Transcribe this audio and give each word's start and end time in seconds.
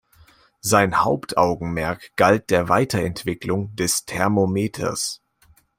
Sein 0.61 1.03
Hauptaugenmerk 1.03 2.13
galt 2.15 2.49
der 2.49 2.69
Weiterentwicklung 2.69 3.75
des 3.75 4.03
Thermometers. 4.05 5.21